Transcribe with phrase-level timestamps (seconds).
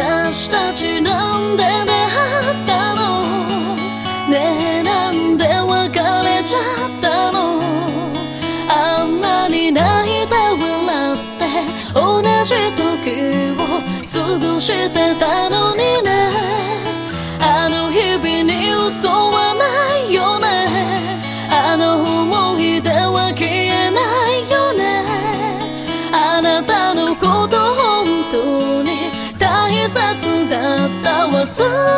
[0.00, 1.74] 私たちなんで出会
[2.62, 3.74] ったの？
[4.30, 7.60] ねえなんで別れちゃったの？
[8.68, 11.46] あんなに泣いて笑って
[11.94, 13.60] 同じ時を
[14.06, 15.47] 過ごしてた
[31.30, 31.97] だっ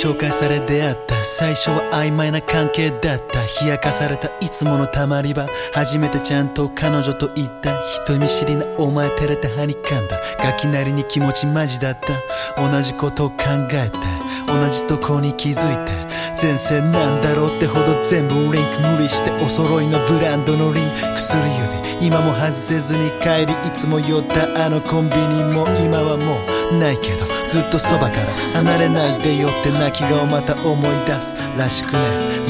[0.00, 3.40] 紹介され出会った最初は曖昧な関係だった。
[3.62, 5.46] 冷やかされたいつものたまり場。
[5.74, 7.78] 初めてちゃんと彼女と言った。
[8.06, 10.18] 人見知りなお前照れてはにかんだ。
[10.42, 12.70] ガキなりに気持ちマジだった。
[12.70, 13.36] 同じことを考
[13.74, 13.98] えて。
[14.46, 15.92] 同じとこに気づいて
[16.40, 21.14] 前世なんだろうってほど全部リンク無理してお揃いのブランドのリンク。
[21.14, 22.06] 薬指。
[22.06, 25.68] 今も外せずに帰りいつも寄ったあのコンビニも。
[25.84, 26.38] 今はも
[26.72, 32.00] うないけどずっとそばから離れないでよって泣き顔また思い出すらしくね。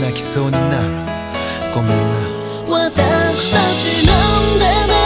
[0.01, 1.11] 泣きそうになる。
[1.75, 1.97] ごめんな。
[2.69, 4.13] 私たちな
[4.87, 5.00] んでね。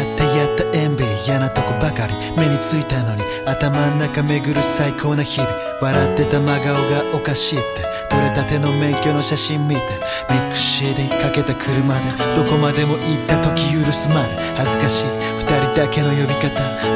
[0.00, 5.52] ってやった塩ビ嫌なとこばかり目についたのに頭ん中巡る最高な日々。
[5.80, 6.80] 笑ってた真顔が
[7.14, 9.82] おかしいって取れたての免許の写真見て
[10.30, 14.36] ミック CD かけた車でどこまでも行った時許すまで。
[14.56, 15.04] 恥ずかしい。
[15.38, 16.48] 二人だけの呼び方。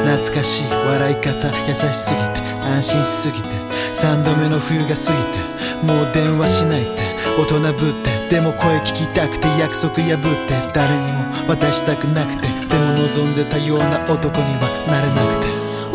[0.05, 0.63] 懐かしい。
[0.71, 1.47] 笑い方。
[1.67, 2.39] 優しすぎて。
[2.63, 3.47] 安心しすぎて。
[3.93, 5.85] 三度目の冬が過ぎて。
[5.85, 7.01] もう電話しないって。
[7.37, 8.16] 大人ぶって。
[8.29, 15.47] でも声聞きたくて約束破って誰にも渡したくなくてでも望んでたような男にはなれなくて。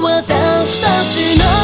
[0.02, 1.61] 私たちの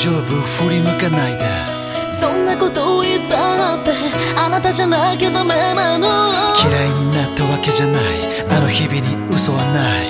[0.00, 0.22] 丈夫
[0.62, 1.44] 振り向かないで。
[2.08, 3.92] そんなことを言ったって
[4.36, 6.32] あなたじゃなきゃダメなの。
[6.54, 8.02] 嫌いになったわけじゃない。
[8.48, 10.06] あの日々に嘘はない。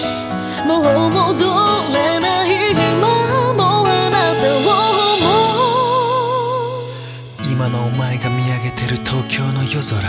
[0.67, 1.47] もう戻
[1.95, 4.59] れない今もあなたを
[5.17, 5.25] 思
[7.41, 7.51] う。
[7.51, 10.05] 今のお前が見上げてる東京の夜空。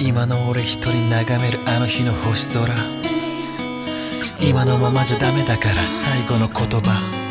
[0.00, 2.74] 今の俺一人眺めるあの日の星空。
[4.40, 7.25] 今のままじゃダメだから最後の言葉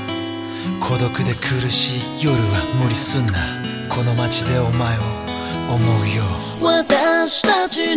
[0.88, 3.34] 孤独で苦しい夜は無理すんな。
[3.90, 5.02] この街でお前を
[5.68, 6.24] 思うよ。
[6.62, 7.95] 私たち